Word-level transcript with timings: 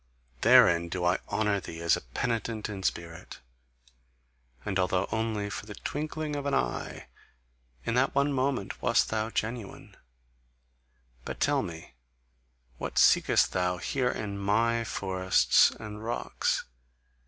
THEREIN 0.41 0.89
do 0.89 1.05
I 1.05 1.19
honour 1.31 1.59
thee 1.59 1.79
as 1.79 1.95
a 1.95 2.01
penitent 2.01 2.67
in 2.69 2.81
spirit, 2.81 3.39
and 4.65 4.79
although 4.79 5.07
only 5.11 5.47
for 5.51 5.67
the 5.67 5.75
twinkling 5.75 6.35
of 6.35 6.47
an 6.47 6.55
eye, 6.55 7.09
in 7.85 7.93
that 7.93 8.15
one 8.15 8.33
moment 8.33 8.81
wast 8.81 9.09
thou 9.11 9.29
genuine. 9.29 9.95
But 11.23 11.39
tell 11.39 11.61
me, 11.61 11.93
what 12.79 12.97
seekest 12.97 13.51
thou 13.53 13.77
here 13.77 14.09
in 14.09 14.39
MY 14.39 14.85
forests 14.85 15.69
and 15.69 16.03
rocks? 16.03 16.63